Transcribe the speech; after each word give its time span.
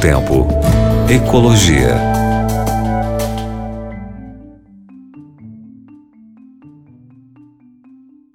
Tempo. 0.00 0.46
Ecologia. 1.10 1.94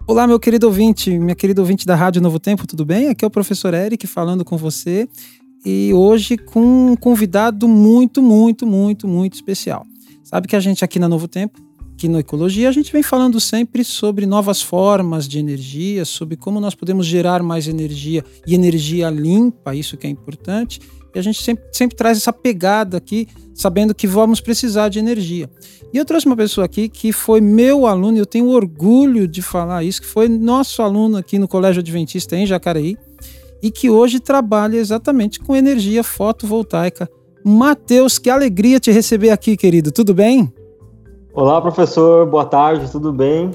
Olá, 0.06 0.28
meu 0.28 0.40
querido 0.40 0.68
ouvinte, 0.68 1.18
minha 1.18 1.34
querida 1.34 1.60
ouvinte 1.60 1.84
da 1.84 1.96
Rádio 1.96 2.22
Novo 2.22 2.40
Tempo, 2.40 2.68
tudo 2.68 2.86
bem? 2.86 3.10
Aqui 3.10 3.26
é 3.26 3.28
o 3.28 3.32
professor 3.32 3.74
Eric 3.74 4.06
falando 4.06 4.46
com 4.46 4.56
você 4.58 5.10
e 5.66 5.92
hoje 5.92 6.38
com 6.38 6.92
um 6.92 6.96
convidado 6.96 7.68
muito, 7.68 8.22
muito, 8.22 8.68
muito, 8.68 9.08
muito 9.08 9.34
especial. 9.34 9.88
Sabe 10.24 10.48
que 10.48 10.56
a 10.56 10.60
gente 10.60 10.86
aqui 10.86 11.00
na 11.00 11.10
Novo 11.10 11.28
Tempo, 11.28 11.60
aqui 11.96 12.10
no 12.10 12.20
Ecologia, 12.20 12.68
a 12.68 12.74
gente 12.74 12.92
vem 12.92 13.02
falando 13.02 13.40
sempre 13.40 13.82
sobre 13.82 14.26
novas 14.26 14.62
formas 14.62 15.30
de 15.30 15.40
energia, 15.40 16.04
sobre 16.04 16.36
como 16.36 16.60
nós 16.60 16.76
podemos 16.76 17.06
gerar 17.06 17.42
mais 17.42 17.70
energia 17.70 18.24
e 18.46 18.54
energia 18.54 19.10
limpa, 19.10 19.74
isso 19.74 19.96
que 19.96 20.06
é 20.06 20.10
importante. 20.10 20.82
E 21.16 21.18
a 21.20 21.22
gente 21.22 21.42
sempre, 21.42 21.64
sempre 21.72 21.96
traz 21.96 22.18
essa 22.18 22.34
pegada 22.34 22.98
aqui, 22.98 23.30
sabendo 23.54 23.96
que 23.96 24.06
vamos 24.06 24.42
precisar 24.42 24.90
de 24.90 25.00
energia. 25.00 25.50
E 25.94 25.98
eu 25.98 26.04
trouxe 26.04 26.26
uma 26.26 26.36
pessoa 26.36 26.66
aqui 26.66 26.90
que 26.90 27.14
foi 27.14 27.40
meu 27.40 27.88
aluno, 27.88 28.18
e 28.18 28.20
eu 28.20 28.26
tenho 28.26 28.50
orgulho 28.50 29.26
de 29.26 29.42
falar 29.42 29.82
isso, 29.86 30.02
que 30.02 30.08
foi 30.08 30.28
nosso 30.28 30.82
aluno 30.82 31.16
aqui 31.16 31.40
no 31.40 31.48
Colégio 31.48 31.80
Adventista 31.80 32.36
em 32.36 32.46
Jacareí, 32.46 32.98
e 33.64 33.72
que 33.72 33.90
hoje 33.90 34.20
trabalha 34.20 34.76
exatamente 34.76 35.40
com 35.40 35.56
energia 35.56 36.04
fotovoltaica. 36.04 37.10
Matheus, 37.42 38.20
que 38.20 38.30
alegria 38.30 38.82
te 38.82 38.92
receber 38.92 39.30
aqui, 39.30 39.56
querido. 39.56 39.94
Tudo 39.94 40.14
bem? 40.14 40.52
Olá, 41.36 41.62
professor. 41.62 42.26
Boa 42.26 42.46
tarde, 42.46 42.90
tudo 42.90 43.12
bem? 43.12 43.52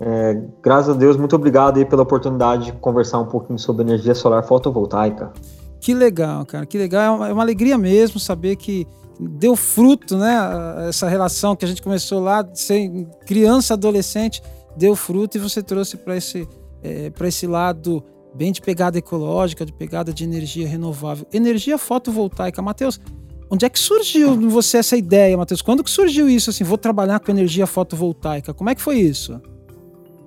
É, 0.00 0.40
graças 0.62 0.96
a 0.96 0.98
Deus, 0.98 1.14
muito 1.14 1.36
obrigado 1.36 1.76
aí 1.76 1.84
pela 1.84 2.02
oportunidade 2.02 2.64
de 2.64 2.72
conversar 2.72 3.18
um 3.18 3.26
pouquinho 3.26 3.58
sobre 3.58 3.82
energia 3.82 4.14
solar 4.14 4.42
fotovoltaica. 4.42 5.30
Que 5.78 5.92
legal, 5.92 6.46
cara, 6.46 6.64
que 6.64 6.78
legal. 6.78 7.02
É 7.02 7.10
uma, 7.10 7.28
é 7.28 7.42
alegria 7.42 7.76
mesmo 7.76 8.18
saber 8.18 8.56
que 8.56 8.86
deu 9.20 9.54
fruto, 9.54 10.16
né? 10.16 10.38
Essa 10.88 11.06
relação 11.06 11.54
que 11.54 11.66
a 11.66 11.68
gente 11.68 11.82
começou 11.82 12.18
lá, 12.18 12.48
ser 12.54 13.06
criança, 13.26 13.74
adolescente, 13.74 14.42
deu 14.74 14.96
fruto 14.96 15.36
e 15.36 15.40
você 15.40 15.62
trouxe 15.62 15.98
para 15.98 16.16
esse, 16.16 16.48
é, 16.82 17.12
esse 17.24 17.46
lado 17.46 18.02
bem 18.34 18.52
de 18.52 18.62
pegada 18.62 18.96
ecológica, 18.96 19.66
de 19.66 19.72
pegada 19.74 20.14
de 20.14 20.24
energia 20.24 20.66
renovável. 20.66 21.26
Energia 21.30 21.76
fotovoltaica. 21.76 22.62
Matheus, 22.62 22.98
onde 23.50 23.64
é 23.64 23.68
que 23.68 23.78
surgiu 23.78 24.34
em 24.34 24.48
você 24.48 24.78
essa 24.78 24.96
ideia, 24.96 25.36
Matheus? 25.36 25.62
Quando 25.62 25.82
que 25.82 25.90
surgiu 25.90 26.28
isso, 26.28 26.50
assim, 26.50 26.64
vou 26.64 26.78
trabalhar 26.78 27.20
com 27.20 27.30
energia 27.30 27.66
fotovoltaica? 27.66 28.52
Como 28.54 28.70
é 28.70 28.74
que 28.74 28.82
foi 28.82 28.96
isso? 28.96 29.40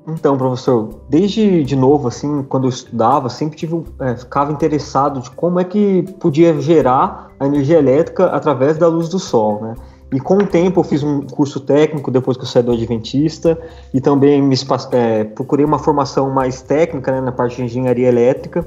Então, 0.07 0.35
professor, 0.35 1.01
desde 1.09 1.63
de 1.63 1.75
novo, 1.75 2.07
assim, 2.07 2.43
quando 2.43 2.65
eu 2.65 2.69
estudava, 2.69 3.29
sempre 3.29 3.55
tive, 3.55 3.83
é, 3.99 4.15
ficava 4.15 4.51
interessado 4.51 5.21
de 5.21 5.29
como 5.31 5.59
é 5.59 5.63
que 5.63 6.03
podia 6.19 6.59
gerar 6.59 7.31
a 7.39 7.45
energia 7.45 7.77
elétrica 7.77 8.25
através 8.25 8.77
da 8.77 8.87
luz 8.87 9.09
do 9.09 9.19
sol, 9.19 9.61
né? 9.61 9.75
E 10.13 10.19
com 10.19 10.39
o 10.39 10.45
tempo 10.45 10.81
eu 10.81 10.83
fiz 10.83 11.03
um 11.03 11.21
curso 11.21 11.59
técnico 11.61 12.11
depois 12.11 12.35
que 12.35 12.43
eu 12.43 12.47
saí 12.47 12.61
do 12.61 12.73
Adventista 12.73 13.57
e 13.93 14.01
também 14.01 14.41
me, 14.41 14.55
é, 14.91 15.23
procurei 15.23 15.65
uma 15.65 15.79
formação 15.79 16.29
mais 16.29 16.61
técnica 16.61 17.13
né, 17.13 17.21
na 17.21 17.31
parte 17.31 17.55
de 17.57 17.63
engenharia 17.63 18.09
elétrica 18.09 18.65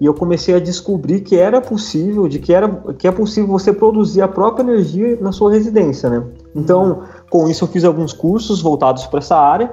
e 0.00 0.06
eu 0.06 0.14
comecei 0.14 0.54
a 0.54 0.58
descobrir 0.58 1.20
que 1.20 1.36
era 1.36 1.60
possível, 1.60 2.26
de 2.28 2.38
que 2.38 2.52
era 2.52 2.68
que 2.98 3.06
é 3.06 3.12
possível 3.12 3.48
você 3.48 3.72
produzir 3.72 4.20
a 4.22 4.28
própria 4.28 4.62
energia 4.62 5.18
na 5.20 5.32
sua 5.32 5.52
residência, 5.52 6.10
né? 6.10 6.24
Então, 6.54 7.02
com 7.30 7.48
isso 7.48 7.64
eu 7.64 7.68
fiz 7.68 7.84
alguns 7.84 8.12
cursos 8.12 8.60
voltados 8.60 9.06
para 9.06 9.18
essa 9.18 9.36
área 9.36 9.72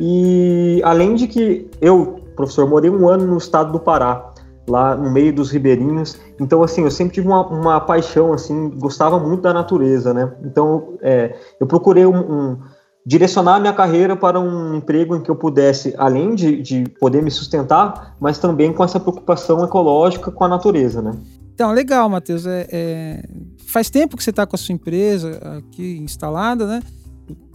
e 0.00 0.80
além 0.84 1.14
de 1.14 1.26
que 1.26 1.68
eu, 1.80 2.20
professor, 2.36 2.68
morei 2.68 2.90
um 2.90 3.08
ano 3.08 3.26
no 3.26 3.38
estado 3.38 3.72
do 3.72 3.80
Pará 3.80 4.32
lá 4.68 4.94
no 4.94 5.10
meio 5.10 5.32
dos 5.32 5.50
ribeirinhos. 5.50 6.18
Então, 6.38 6.62
assim, 6.62 6.84
eu 6.84 6.90
sempre 6.90 7.14
tive 7.14 7.26
uma, 7.26 7.46
uma 7.46 7.80
paixão, 7.80 8.32
assim, 8.32 8.70
gostava 8.70 9.18
muito 9.18 9.42
da 9.42 9.52
natureza, 9.52 10.12
né? 10.12 10.32
Então, 10.44 10.94
é, 11.00 11.34
eu 11.58 11.66
procurei 11.66 12.06
um, 12.06 12.16
um, 12.16 12.58
direcionar 13.06 13.56
a 13.56 13.60
minha 13.60 13.72
carreira 13.72 14.16
para 14.16 14.38
um 14.38 14.74
emprego 14.74 15.16
em 15.16 15.22
que 15.22 15.30
eu 15.30 15.36
pudesse, 15.36 15.94
além 15.96 16.34
de, 16.34 16.60
de 16.60 16.84
poder 17.00 17.22
me 17.22 17.30
sustentar, 17.30 18.16
mas 18.20 18.38
também 18.38 18.72
com 18.72 18.84
essa 18.84 19.00
preocupação 19.00 19.64
ecológica 19.64 20.30
com 20.30 20.44
a 20.44 20.48
natureza, 20.48 21.00
né? 21.00 21.12
Então, 21.54 21.72
legal, 21.72 22.08
Matheus. 22.08 22.46
É, 22.46 22.68
é... 22.70 23.22
Faz 23.66 23.90
tempo 23.90 24.16
que 24.16 24.22
você 24.22 24.30
está 24.30 24.46
com 24.46 24.54
a 24.54 24.58
sua 24.58 24.74
empresa 24.74 25.40
aqui 25.58 25.98
instalada, 25.98 26.66
né? 26.66 26.82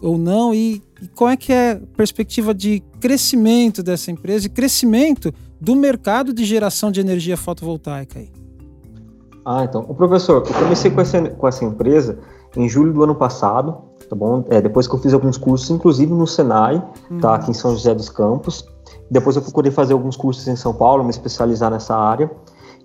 Ou 0.01 0.17
não? 0.17 0.53
E, 0.53 0.81
e 1.01 1.07
qual 1.07 1.29
é 1.29 1.37
que 1.37 1.53
é 1.53 1.71
a 1.71 1.79
perspectiva 1.95 2.53
de 2.53 2.81
crescimento 2.99 3.81
dessa 3.81 4.11
empresa 4.11 4.47
e 4.47 4.49
crescimento 4.49 5.33
do 5.59 5.75
mercado 5.75 6.33
de 6.33 6.43
geração 6.43 6.91
de 6.91 6.99
energia 6.99 7.37
fotovoltaica 7.37 8.19
aí? 8.19 8.29
Ah, 9.45 9.63
então. 9.63 9.85
O 9.87 9.95
professor, 9.95 10.43
eu 10.45 10.53
comecei 10.53 10.91
com 10.91 11.01
essa, 11.01 11.21
com 11.29 11.47
essa 11.47 11.63
empresa 11.63 12.19
em 12.55 12.67
julho 12.67 12.93
do 12.93 13.03
ano 13.03 13.15
passado, 13.15 13.83
tá 14.13 14.15
bom? 14.15 14.45
É, 14.49 14.61
depois 14.61 14.87
que 14.87 14.93
eu 14.93 14.99
fiz 14.99 15.13
alguns 15.13 15.37
cursos, 15.37 15.69
inclusive 15.71 16.13
no 16.13 16.27
Senai, 16.27 16.81
uhum. 17.09 17.19
tá? 17.19 17.35
Aqui 17.35 17.49
em 17.49 17.53
São 17.53 17.71
José 17.71 17.93
dos 17.93 18.09
Campos. 18.09 18.65
Depois 19.09 19.35
eu 19.35 19.41
procurei 19.41 19.71
fazer 19.71 19.93
alguns 19.93 20.15
cursos 20.15 20.47
em 20.47 20.55
São 20.55 20.73
Paulo, 20.73 21.03
me 21.03 21.09
especializar 21.09 21.71
nessa 21.71 21.95
área. 21.95 22.29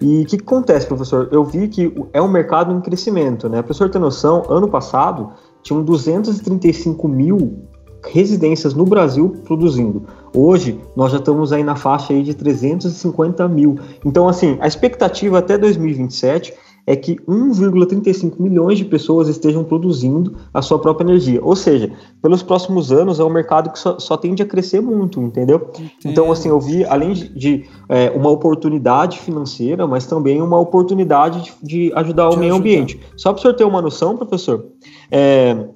E 0.00 0.22
o 0.22 0.26
que, 0.26 0.38
que, 0.38 0.44
acontece, 0.44 0.86
professor? 0.86 1.28
Eu 1.30 1.44
vi 1.44 1.68
que 1.68 1.92
é 2.12 2.22
um 2.22 2.28
mercado 2.28 2.72
em 2.72 2.80
crescimento, 2.80 3.48
né? 3.48 3.60
O 3.60 3.64
professor 3.64 3.90
tem 3.90 4.00
noção, 4.00 4.44
ano 4.48 4.68
passado 4.68 5.30
tinham 5.62 5.82
235 5.82 7.08
mil 7.08 7.58
residências 8.06 8.74
no 8.74 8.84
Brasil 8.84 9.34
produzindo. 9.44 10.04
Hoje, 10.34 10.80
nós 10.96 11.10
já 11.10 11.18
estamos 11.18 11.52
aí 11.52 11.64
na 11.64 11.74
faixa 11.74 12.12
aí 12.12 12.22
de 12.22 12.32
350 12.32 13.46
mil. 13.48 13.76
Então, 14.04 14.28
assim, 14.28 14.56
a 14.60 14.68
expectativa 14.68 15.38
até 15.38 15.58
2027 15.58 16.54
é 16.88 16.96
que 16.96 17.16
1,35 17.28 18.40
milhões 18.40 18.78
de 18.78 18.84
pessoas 18.86 19.28
estejam 19.28 19.62
produzindo 19.62 20.36
a 20.54 20.62
sua 20.62 20.78
própria 20.78 21.04
energia. 21.04 21.38
Ou 21.44 21.54
seja, 21.54 21.92
pelos 22.22 22.42
próximos 22.42 22.90
anos 22.90 23.20
é 23.20 23.24
um 23.24 23.28
mercado 23.28 23.70
que 23.70 23.78
só, 23.78 23.98
só 23.98 24.16
tende 24.16 24.42
a 24.42 24.46
crescer 24.46 24.80
muito, 24.80 25.20
entendeu? 25.20 25.68
Entendo. 25.68 25.90
Então, 26.02 26.32
assim, 26.32 26.48
eu 26.48 26.58
vi, 26.58 26.86
além 26.86 27.12
de, 27.12 27.28
de 27.28 27.64
é, 27.90 28.10
uma 28.12 28.30
oportunidade 28.30 29.18
financeira, 29.18 29.86
mas 29.86 30.06
também 30.06 30.40
uma 30.40 30.58
oportunidade 30.58 31.54
de, 31.62 31.88
de 31.88 31.92
ajudar 31.94 32.30
de 32.30 32.36
o 32.36 32.38
meio 32.38 32.54
ajudar. 32.54 32.58
ambiente. 32.58 32.98
Só 33.18 33.34
para 33.34 33.38
o 33.38 33.42
senhor 33.42 33.54
ter 33.54 33.64
uma 33.64 33.82
noção, 33.82 34.16
professor, 34.16 34.64
é, 35.10 35.68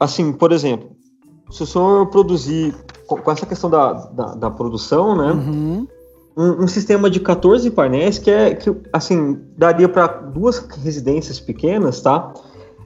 assim, 0.00 0.32
por 0.32 0.50
exemplo, 0.50 0.92
se 1.50 1.62
o 1.62 1.66
senhor 1.66 2.06
produzir, 2.06 2.74
com 3.06 3.30
essa 3.30 3.44
questão 3.44 3.68
da, 3.68 3.92
da, 3.92 4.34
da 4.34 4.50
produção, 4.50 5.14
né? 5.14 5.30
Uhum. 5.32 5.86
Um, 6.36 6.64
um, 6.64 6.66
sistema 6.66 7.10
de 7.10 7.20
14 7.20 7.70
painéis 7.70 8.18
que 8.18 8.30
é 8.30 8.54
que 8.54 8.74
assim 8.90 9.38
daria 9.56 9.86
para 9.86 10.06
duas 10.06 10.58
residências 10.82 11.38
pequenas, 11.38 12.00
tá? 12.00 12.32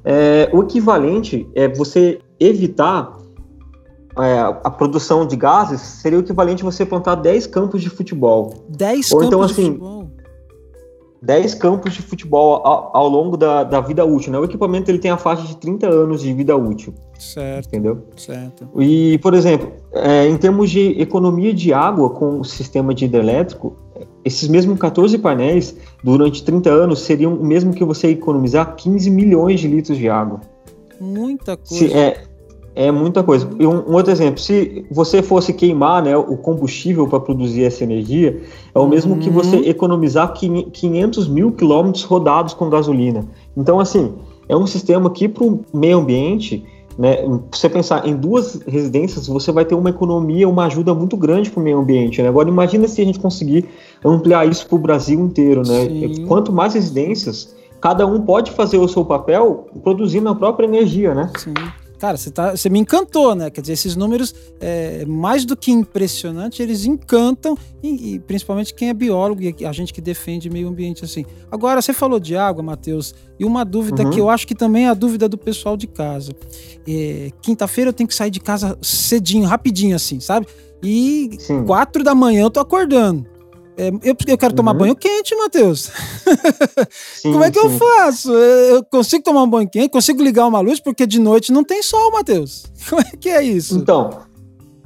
É, 0.05 0.51
o 0.53 0.63
equivalente 0.63 1.49
é 1.55 1.69
você 1.69 2.19
evitar 2.41 3.17
é, 4.19 4.41
a 4.65 4.71
produção 4.71 5.27
de 5.27 5.37
gases 5.37 5.81
seria 5.81 6.19
o 6.19 6.23
equivalente 6.23 6.63
a 6.63 6.65
você 6.65 6.87
plantar 6.87 7.17
10 7.17 7.47
campos 7.49 7.83
de 7.83 7.91
futebol. 7.91 8.65
10 8.69 9.13
Ou 9.13 9.25
então, 9.25 9.41
campos 9.41 9.53
então, 9.53 9.65
assim, 9.65 9.73
de 9.73 9.79
futebol? 9.79 10.11
10 11.27 11.55
campos 11.55 11.93
de 11.93 12.03
futebol 12.03 12.65
ao, 12.65 12.97
ao 12.97 13.09
longo 13.09 13.37
da, 13.37 13.65
da, 13.65 13.81
vida 13.81 14.05
útil. 14.05 14.33
Né? 14.33 14.39
O 14.39 14.45
equipamento 14.45 14.91
ele 14.91 15.01
tem 15.01 15.11
a 15.11 15.17
faixa 15.17 15.45
de 15.45 15.57
30 15.57 15.89
anos 15.89 16.23
de 16.23 16.33
vida 16.33 16.57
útil. 16.57 16.95
Certo. 17.19 17.67
Entendeu? 17.67 18.07
Certo. 18.17 18.69
E, 18.79 19.19
por 19.19 19.35
exemplo, 19.35 19.73
é, 19.93 20.29
em 20.29 20.37
termos 20.37 20.71
de 20.71 21.01
economia 21.01 21.53
de 21.53 21.73
água 21.73 22.11
com 22.11 22.39
o 22.39 22.45
sistema 22.45 22.95
de 22.95 23.07
hidrelétrico, 23.07 23.77
esses 24.25 24.49
mesmos 24.49 24.79
14 24.79 25.19
painéis, 25.19 25.77
durante 26.03 26.45
30 26.45 26.71
anos, 26.71 27.01
seriam 27.01 27.35
o 27.35 27.45
mesmo 27.45 27.75
que 27.75 27.85
você 27.85 28.09
economizar 28.09 28.77
15 28.77 29.11
milhões 29.11 29.59
de 29.59 29.67
litros 29.67 29.99
de 29.99 30.09
água. 30.09 30.41
Muita 31.01 31.57
coisa. 31.57 31.75
Se, 31.75 31.93
é, 31.93 32.23
é 32.77 32.93
muita 32.93 33.23
coisa. 33.23 33.49
E 33.59 33.67
um, 33.67 33.89
um, 33.89 33.95
outro 33.95 34.13
exemplo, 34.13 34.39
se 34.39 34.85
você 34.91 35.23
fosse 35.23 35.55
queimar 35.55 36.03
né, 36.03 36.15
o 36.15 36.37
combustível 36.37 37.09
para 37.09 37.19
produzir 37.19 37.65
essa 37.65 37.83
energia, 37.83 38.43
é 38.75 38.79
o 38.79 38.87
mesmo 38.87 39.15
uhum. 39.15 39.19
que 39.21 39.31
você 39.31 39.57
economizar 39.57 40.35
500 40.35 41.27
mil 41.27 41.53
quilômetros 41.53 42.05
rodados 42.05 42.53
com 42.53 42.69
gasolina. 42.69 43.25
Então, 43.57 43.81
assim, 43.81 44.13
é 44.47 44.55
um 44.55 44.67
sistema 44.67 45.09
que 45.09 45.27
para 45.27 45.43
o 45.43 45.65
meio 45.73 45.99
ambiente, 45.99 46.67
né, 46.99 47.17
você 47.51 47.67
pensar 47.71 48.07
em 48.07 48.15
duas 48.15 48.61
residências, 48.67 49.27
você 49.27 49.51
vai 49.51 49.65
ter 49.65 49.75
uma 49.75 49.89
economia, 49.89 50.47
uma 50.47 50.67
ajuda 50.67 50.93
muito 50.93 51.17
grande 51.17 51.51
para 51.51 51.61
o 51.61 51.63
meio 51.63 51.79
ambiente. 51.79 52.21
Né? 52.21 52.29
Agora, 52.29 52.47
imagina 52.47 52.87
se 52.87 53.01
a 53.01 53.05
gente 53.07 53.19
conseguir 53.19 53.65
ampliar 54.05 54.47
isso 54.47 54.67
para 54.67 54.77
o 54.77 54.79
Brasil 54.79 55.19
inteiro. 55.19 55.63
Né? 55.67 56.27
Quanto 56.29 56.53
mais 56.53 56.75
residências, 56.75 57.57
cada 57.81 58.07
um 58.07 58.21
pode 58.21 58.51
fazer 58.51 58.77
o 58.77 58.87
seu 58.87 59.03
papel 59.03 59.67
produzindo 59.83 60.29
a 60.29 60.35
própria 60.35 60.67
energia, 60.67 61.15
né? 61.15 61.31
Sim. 61.39 61.55
Cara, 61.99 62.17
você, 62.17 62.31
tá, 62.31 62.55
você 62.55 62.69
me 62.69 62.79
encantou, 62.79 63.35
né? 63.35 63.51
Quer 63.51 63.61
dizer, 63.61 63.73
esses 63.73 63.97
números, 63.97 64.35
é, 64.61 65.05
mais 65.07 65.45
do 65.45 65.57
que 65.57 65.71
impressionante, 65.71 66.63
eles 66.63 66.85
encantam, 66.85 67.57
e, 67.83 68.15
e, 68.15 68.19
principalmente 68.19 68.75
quem 68.75 68.89
é 68.89 68.95
biólogo 68.95 69.43
e 69.43 69.65
a 69.65 69.73
gente 69.73 69.93
que 69.93 70.01
defende 70.01 70.51
meio 70.51 70.69
ambiente 70.69 71.05
assim. 71.05 71.25
Agora, 71.51 71.81
você 71.81 71.93
falou 71.93 72.21
de 72.21 72.37
água, 72.37 72.63
Matheus, 72.63 73.15
e 73.39 73.45
uma 73.45 73.65
dúvida 73.65 74.05
uhum. 74.05 74.11
que 74.11 74.21
eu 74.21 74.29
acho 74.29 74.47
que 74.47 74.55
também 74.55 74.87
é 74.87 74.89
a 74.89 74.95
dúvida 74.95 75.29
do 75.29 75.39
pessoal 75.39 75.77
de 75.77 75.87
casa. 75.87 76.33
É, 76.87 77.31
Quinta-feira 77.41 77.89
eu 77.91 77.95
tenho 77.95 78.09
que 78.09 78.15
sair 78.15 78.31
de 78.31 78.41
casa 78.41 78.79
cedinho, 78.83 79.47
rapidinho 79.47 79.97
assim, 79.97 80.21
sabe? 80.21 80.47
E 80.83 81.37
Sim. 81.39 81.65
quatro 81.65 82.05
da 82.05 82.15
manhã 82.15 82.43
eu 82.43 82.51
tô 82.51 82.61
acordando. 82.61 83.27
É, 83.77 83.89
eu, 83.89 84.17
eu 84.27 84.39
quero 84.39 84.55
tomar 84.55 84.73
uhum. 84.73 84.79
banho 84.79 84.97
quente, 84.97 85.37
Matheus. 85.37 85.91
Como 87.23 87.45
é 87.45 87.51
que 87.51 87.61
sim. 87.61 87.67
eu 87.67 87.79
faço? 87.79 88.33
Eu 88.33 88.83
consigo 88.85 89.23
tomar 89.23 89.43
um 89.43 89.51
banho 89.51 89.69
quente? 89.69 89.91
Consigo 89.91 90.23
ligar 90.23 90.47
uma 90.47 90.61
luz? 90.61 90.81
Porque 90.81 91.07
de 91.07 91.21
noite 91.21 91.53
não 91.53 91.63
tem 91.63 91.83
sol, 91.83 92.11
Matheus. 92.11 92.65
Como 92.89 93.03
é 93.03 93.17
que 93.21 93.29
é 93.29 93.43
isso? 93.43 93.77
Então, 93.77 94.23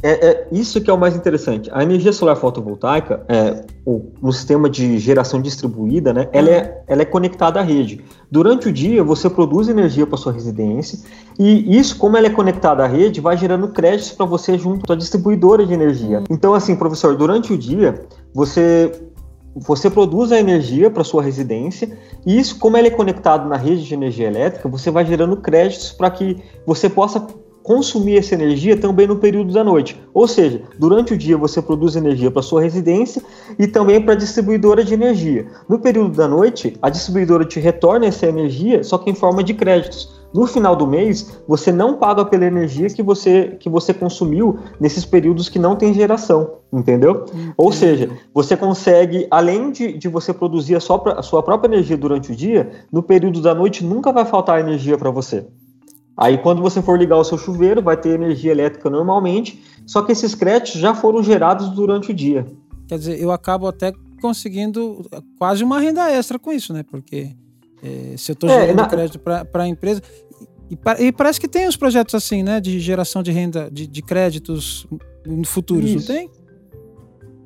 é, 0.02 0.29
é, 0.29 0.49
isso 0.50 0.81
que 0.81 0.91
é 0.91 0.93
o 0.93 0.99
mais 0.99 1.14
interessante. 1.14 1.70
A 1.73 1.82
energia 1.82 2.12
solar 2.12 2.37
fotovoltaica, 2.37 3.23
é, 3.29 3.64
o, 3.85 4.06
no 4.23 4.32
sistema 4.32 4.69
de 4.69 4.99
geração 4.99 5.41
distribuída, 5.41 6.12
né, 6.12 6.29
ela, 6.32 6.50
é, 6.50 6.82
ela 6.87 7.02
é 7.02 7.05
conectada 7.05 7.61
à 7.61 7.62
rede. 7.62 8.02
Durante 8.31 8.69
o 8.69 8.73
dia, 8.73 9.02
você 9.05 9.29
produz 9.29 9.69
energia 9.69 10.06
para 10.06 10.17
sua 10.17 10.32
residência 10.32 10.99
e 11.38 11.79
isso, 11.79 11.99
como 11.99 12.17
ela 12.17 12.26
é 12.26 12.31
conectada 12.31 12.85
à 12.85 12.87
rede, 12.87 13.20
vai 13.20 13.37
gerando 13.37 13.69
créditos 13.69 14.12
para 14.12 14.26
você 14.26 14.56
junto 14.56 14.91
à 14.93 14.97
distribuidora 14.97 15.67
de 15.67 15.75
energia. 15.75 16.23
Então, 16.31 16.55
assim, 16.55 16.75
professor, 16.76 17.17
durante 17.17 17.53
o 17.53 17.58
dia, 17.58 18.06
você 18.32 18.93
você 19.55 19.91
produz 19.91 20.31
a 20.31 20.38
energia 20.38 20.91
para 20.91 21.03
sua 21.03 21.25
residência 21.25 21.99
e 22.25 22.38
isso, 22.38 22.56
como 22.56 22.76
ela 22.76 22.87
é 22.87 22.91
conectado 22.91 23.49
na 23.49 23.56
rede 23.56 23.85
de 23.85 23.93
energia 23.93 24.29
elétrica, 24.29 24.69
você 24.69 24.93
vai 24.93 25.05
gerando 25.05 25.37
créditos 25.37 25.91
para 25.91 26.08
que 26.08 26.37
você 26.64 26.88
possa 26.88 27.26
consumir 27.70 28.17
essa 28.17 28.34
energia 28.34 28.76
também 28.76 29.06
no 29.06 29.14
período 29.14 29.52
da 29.52 29.62
noite. 29.62 29.96
Ou 30.12 30.26
seja, 30.26 30.61
durante 30.76 31.14
o 31.14 31.17
dia 31.17 31.38
você 31.38 31.62
produz 31.62 31.94
energia 31.94 32.28
para 32.28 32.43
sua 32.43 32.61
residência 32.61 33.22
e 33.56 33.69
também 33.69 34.00
para 34.00 34.14
a 34.14 34.17
distribuidora 34.17 34.82
de 34.82 34.93
energia. 34.93 35.46
No 35.69 35.78
período 35.78 36.17
da 36.17 36.26
noite, 36.26 36.76
a 36.82 36.90
distribuidora 36.90 37.44
te 37.44 37.61
retorna 37.61 38.06
essa 38.06 38.26
energia, 38.26 38.82
só 38.82 38.99
que 38.99 39.08
em 39.08 39.14
forma 39.14 39.44
de 39.44 39.55
créditos. 39.55 40.19
No 40.34 40.49
final 40.49 40.75
do 40.75 40.84
mês, 40.84 41.40
você 41.46 41.70
não 41.70 41.96
paga 41.96 42.25
pela 42.25 42.44
energia 42.44 42.88
que 42.88 43.05
você, 43.05 43.56
que 43.61 43.69
você 43.69 43.94
consumiu 43.94 44.58
nesses 44.81 45.05
períodos 45.05 45.49
que 45.49 45.58
não 45.61 45.76
tem 45.76 45.94
geração, 45.94 46.55
entendeu? 46.72 47.25
Ou 47.56 47.70
seja, 47.70 48.11
você 48.34 48.56
consegue, 48.56 49.28
além 49.31 49.70
de, 49.70 49.93
de 49.96 50.08
você 50.08 50.34
produzir 50.34 50.75
a 50.75 50.81
sua, 50.81 51.20
a 51.20 51.22
sua 51.22 51.40
própria 51.40 51.72
energia 51.72 51.96
durante 51.96 52.32
o 52.32 52.34
dia, 52.34 52.69
no 52.90 53.00
período 53.00 53.40
da 53.40 53.55
noite 53.55 53.84
nunca 53.84 54.11
vai 54.11 54.25
faltar 54.25 54.58
energia 54.58 54.99
para 54.99 55.11
você. 55.12 55.46
Aí 56.20 56.37
quando 56.37 56.61
você 56.61 56.82
for 56.82 56.99
ligar 56.99 57.17
o 57.17 57.25
seu 57.25 57.38
chuveiro, 57.38 57.81
vai 57.81 57.96
ter 57.96 58.11
energia 58.11 58.52
elétrica 58.52 58.90
normalmente, 58.90 59.64
só 59.87 60.02
que 60.02 60.12
esses 60.12 60.34
créditos 60.34 60.78
já 60.78 60.94
foram 60.94 61.22
gerados 61.22 61.70
durante 61.70 62.11
o 62.11 62.14
dia. 62.14 62.46
Quer 62.87 62.99
dizer, 62.99 63.19
eu 63.19 63.32
acabo 63.32 63.67
até 63.67 63.90
conseguindo 64.20 65.02
quase 65.38 65.64
uma 65.64 65.81
renda 65.81 66.11
extra 66.11 66.38
com 66.38 66.52
isso, 66.52 66.75
né? 66.75 66.82
Porque 66.82 67.31
é, 67.82 68.14
se 68.19 68.32
eu 68.32 68.34
estou 68.34 68.50
é, 68.50 68.61
gerando 68.61 68.76
na... 68.76 68.87
crédito 68.87 69.19
para 69.19 69.62
a 69.62 69.67
empresa. 69.67 70.02
E, 70.70 70.78
e, 71.06 71.11
parece 71.11 71.40
que 71.40 71.49
tem 71.49 71.67
os 71.67 71.76
projetos 71.76 72.14
assim, 72.14 72.43
né? 72.43 72.61
De 72.61 72.78
geração 72.78 73.22
de 73.22 73.32
renda, 73.32 73.70
de, 73.72 73.87
de 73.87 74.02
créditos 74.02 74.87
no 75.26 75.46
futuro, 75.46 75.87
não 75.87 76.02
tem? 76.02 76.31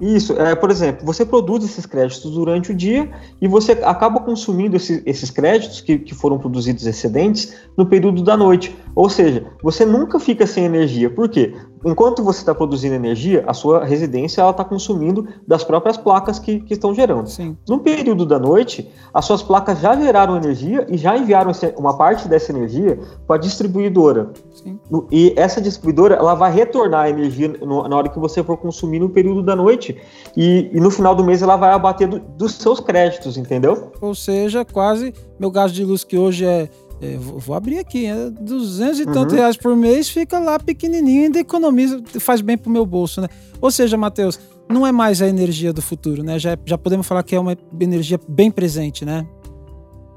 Isso, 0.01 0.33
é, 0.41 0.55
por 0.55 0.71
exemplo, 0.71 1.07
você 1.07 1.25
produz 1.25 1.65
esses 1.65 1.87
créditos 1.87 2.33
durante 2.33 2.73
o 2.73 2.75
dia 2.75 3.11
e 3.41 3.47
você 3.47 3.73
acaba 3.73 4.21
consumindo 4.21 4.77
esse, 4.77 5.03
esses 5.07 5.31
créditos 5.31 5.81
que, 5.81 5.99
que 5.99 6.15
foram 6.15 6.39
produzidos 6.39 6.85
excedentes 6.87 7.55
no 7.77 7.87
período 7.87 8.23
da 8.23 8.37
noite. 8.37 8.75
Ou 8.95 9.09
seja, 9.09 9.47
você 9.63 9.85
nunca 9.85 10.19
fica 10.19 10.47
sem 10.47 10.65
energia. 10.65 11.11
Por 11.11 11.29
quê? 11.29 11.55
enquanto 11.85 12.25
você 12.25 12.41
está 12.41 12.55
produzindo 12.55 12.95
energia, 12.95 13.45
a 13.47 13.53
sua 13.53 13.85
residência 13.85 14.41
ela 14.41 14.51
está 14.51 14.65
consumindo 14.65 15.29
das 15.47 15.63
próprias 15.63 15.97
placas 15.97 16.39
que, 16.39 16.61
que 16.61 16.73
estão 16.73 16.95
gerando. 16.95 17.29
Sim. 17.29 17.57
No 17.69 17.81
período 17.81 18.25
da 18.25 18.39
noite, 18.39 18.91
as 19.13 19.25
suas 19.25 19.43
placas 19.43 19.81
já 19.81 19.95
geraram 19.95 20.37
energia 20.37 20.87
e 20.89 20.97
já 20.97 21.17
enviaram 21.17 21.53
uma 21.77 21.97
parte 21.97 22.27
dessa 22.27 22.51
energia 22.51 22.99
para 23.27 23.37
a 23.37 23.39
distribuidora. 23.39 24.33
Sim. 24.53 24.79
E 25.11 25.35
essa 25.37 25.61
distribuidora 25.61 26.15
ela 26.15 26.35
vai 26.35 26.51
retornar 26.53 27.03
a 27.03 27.11
energia 27.11 27.49
no, 27.49 27.87
na 27.87 27.97
hora 27.97 28.09
que 28.09 28.19
você 28.19 28.43
for 28.43 28.57
consumir 28.57 28.99
no 28.99 29.11
período 29.11 29.43
da 29.43 29.55
noite 29.55 29.97
e, 30.37 30.71
e 30.73 30.81
no 30.81 30.91
final 30.91 31.15
do 31.15 31.25
mês 31.25 31.43
ela 31.43 31.57
vai 31.57 31.73
abater 31.73 32.09
do, 32.09 32.19
dos 32.19 32.55
seus 32.55 32.81
créditos, 32.81 33.37
entendeu? 33.37 33.93
Ou 34.01 34.15
seja, 34.15 34.65
quase 34.65 35.13
meu 35.39 35.51
gasto 35.51 35.75
de 35.75 35.85
luz 35.85 36.05
que 36.05 36.17
hoje 36.17 36.45
é 36.45 36.69
é, 37.01 37.17
vou, 37.17 37.55
abrir 37.55 37.79
aqui, 37.79 38.07
é 38.07 38.31
200 38.31 39.01
e 39.01 39.03
uhum. 39.05 39.13
tantos 39.13 39.35
reais 39.35 39.57
por 39.57 39.77
mês, 39.77 40.09
fica 40.09 40.39
lá 40.39 40.59
pequenininho 40.59 41.23
e 41.23 41.25
ainda 41.25 41.39
economiza, 41.39 42.03
faz 42.21 42.41
bem 42.41 42.57
pro 42.57 42.71
meu 42.71 42.87
bolso, 42.87 43.21
né? 43.21 43.29
Ou 43.61 43.71
seja, 43.71 43.97
Matheus, 43.97 44.39
não 44.69 44.87
é 44.87 44.93
mais 44.93 45.21
a 45.21 45.29
energia 45.29 45.73
do 45.73 45.83
futuro, 45.83 46.23
né? 46.23 46.39
Já, 46.39 46.57
já 46.65 46.79
podemos 46.79 47.07
falar 47.07 47.23
que 47.23 47.35
é 47.35 47.41
uma 47.41 47.57
energia 47.81 48.19
bem 48.29 48.51
presente, 48.51 49.05
né? 49.05 49.27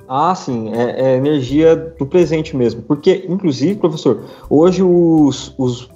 Ah, 0.08 0.34
sim, 0.34 0.72
é, 0.74 1.02
é 1.02 1.18
energia 1.18 1.76
do 1.76 2.06
presente 2.06 2.56
mesmo. 2.56 2.82
Porque, 2.82 3.26
inclusive, 3.28 3.76
professor, 3.76 4.24
hoje 4.50 4.82
os, 4.82 5.54
os, 5.58 5.90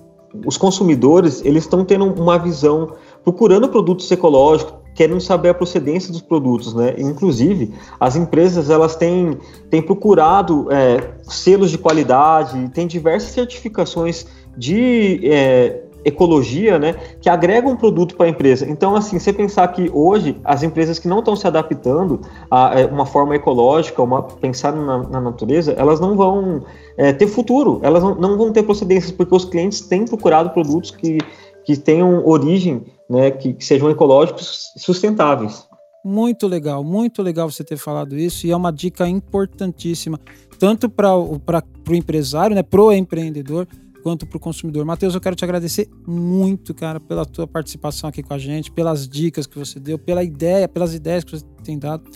os 0.45 0.57
consumidores, 0.57 1.41
eles 1.45 1.63
estão 1.63 1.85
tendo 1.85 2.05
uma 2.05 2.37
visão, 2.37 2.93
procurando 3.23 3.69
produtos 3.69 4.11
ecológicos, 4.11 4.73
querendo 4.93 5.21
saber 5.21 5.49
a 5.49 5.53
procedência 5.53 6.11
dos 6.11 6.21
produtos, 6.21 6.73
né? 6.73 6.95
Inclusive, 6.97 7.73
as 7.99 8.15
empresas 8.15 8.69
elas 8.69 8.95
têm, 8.95 9.37
têm 9.69 9.81
procurado 9.81 10.67
é, 10.71 11.11
selos 11.23 11.71
de 11.71 11.77
qualidade, 11.77 12.69
tem 12.69 12.87
diversas 12.87 13.31
certificações 13.31 14.25
de 14.57 15.21
é, 15.23 15.81
ecologia, 16.03 16.79
né, 16.79 16.95
que 17.21 17.29
agregam 17.29 17.75
produto 17.75 18.15
para 18.15 18.25
a 18.25 18.29
empresa. 18.29 18.67
Então, 18.67 18.95
assim, 18.95 19.19
você 19.19 19.31
pensar 19.31 19.67
que 19.69 19.89
hoje 19.93 20.37
as 20.43 20.63
empresas 20.63 20.97
que 20.97 21.07
não 21.07 21.19
estão 21.19 21.35
se 21.35 21.45
adaptando 21.45 22.21
a 22.49 22.79
é, 22.79 22.85
uma 22.85 23.05
forma 23.05 23.35
ecológica, 23.35 24.01
uma 24.01 24.23
pensar 24.23 24.73
na, 24.73 24.97
na 25.03 25.21
natureza, 25.21 25.73
elas 25.73 25.99
não 25.99 26.15
vão 26.15 26.63
é, 26.97 27.13
ter 27.13 27.27
futuro, 27.27 27.79
elas 27.83 28.03
não, 28.03 28.15
não 28.15 28.37
vão 28.37 28.51
ter 28.51 28.63
procedências, 28.63 29.11
porque 29.11 29.33
os 29.35 29.45
clientes 29.45 29.81
têm 29.81 30.05
procurado 30.05 30.49
produtos 30.49 30.91
que, 30.91 31.19
que 31.65 31.77
tenham 31.77 32.25
origem 32.25 32.83
né, 33.09 33.29
que, 33.29 33.53
que 33.53 33.65
sejam 33.65 33.89
ecológicos 33.89 34.71
sustentáveis. 34.77 35.67
Muito 36.03 36.47
legal, 36.47 36.83
muito 36.83 37.21
legal 37.21 37.51
você 37.51 37.63
ter 37.63 37.77
falado 37.77 38.17
isso 38.17 38.47
e 38.47 38.51
é 38.51 38.55
uma 38.55 38.71
dica 38.71 39.07
importantíssima, 39.07 40.19
tanto 40.57 40.89
para 40.89 41.15
o 41.15 41.93
empresário, 41.93 42.55
né, 42.55 42.63
pro 42.63 42.91
empreendedor, 42.91 43.67
quanto 44.01 44.25
para 44.25 44.37
o 44.37 44.39
consumidor. 44.39 44.83
Matheus, 44.85 45.13
eu 45.13 45.21
quero 45.21 45.35
te 45.35 45.43
agradecer 45.43 45.87
muito, 46.07 46.73
cara, 46.73 46.99
pela 46.99 47.25
tua 47.25 47.45
participação 47.45 48.09
aqui 48.09 48.23
com 48.23 48.33
a 48.33 48.37
gente, 48.37 48.71
pelas 48.71 49.07
dicas 49.07 49.45
que 49.45 49.59
você 49.59 49.79
deu, 49.79 49.99
pela 49.99 50.23
ideia, 50.23 50.67
pelas 50.67 50.95
ideias 50.95 51.23
que 51.23 51.31
você 51.31 51.45
tem 51.63 51.77
dado. 51.77 52.09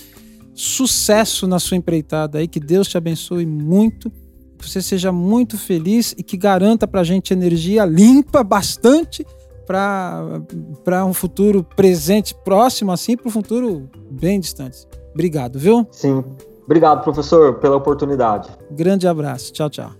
Sucesso 0.54 1.46
na 1.46 1.60
sua 1.60 1.78
empreitada 1.78 2.40
aí, 2.40 2.48
que 2.48 2.60
Deus 2.60 2.88
te 2.88 2.98
abençoe 2.98 3.46
muito, 3.46 4.12
você 4.60 4.82
seja 4.82 5.12
muito 5.12 5.58
feliz 5.58 6.14
e 6.18 6.24
que 6.24 6.38
garanta 6.38 6.88
para 6.88 7.02
a 7.02 7.04
gente 7.04 7.34
energia 7.34 7.86
limpa 7.86 8.44
bastante 8.44 9.26
para 9.66 11.06
um 11.06 11.14
futuro 11.14 11.64
presente 11.64 12.36
próximo, 12.44 12.92
assim, 12.92 13.18
para 13.18 13.28
um 13.28 13.32
futuro 13.32 13.90
bem 14.12 14.40
distante. 14.40 14.88
Obrigado, 15.14 15.58
viu? 15.58 15.88
Sim. 15.92 16.24
Obrigado, 16.66 17.04
professor, 17.04 17.56
pela 17.56 17.76
oportunidade. 17.76 18.50
Grande 18.72 19.08
abraço. 19.08 19.54
Tchau, 19.54 19.70
tchau. 19.70 19.92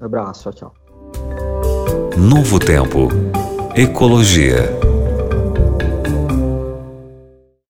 abraço. 0.00 0.50
Tchau, 0.50 0.52
tchau. 0.52 0.74
Novo 2.16 2.58
Tempo. 2.58 3.08
Ecologia. 3.74 4.81